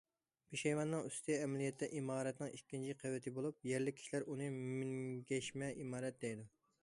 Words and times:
پېشايۋاننىڭ 0.51 1.03
ئۈستى، 1.09 1.35
ئەمەلىيەتتە، 1.41 1.89
ئىمارەتنىڭ 1.99 2.55
ئىككىنچى 2.55 2.97
قەۋىتى 3.05 3.35
بولۇپ، 3.37 3.61
يەرلىك 3.73 3.99
كىشىلەر 4.01 4.27
ئۇنى 4.31 4.47
مىنگەشمە 4.57 5.69
ئىمارەت، 5.85 6.19
دەيدۇ. 6.25 6.49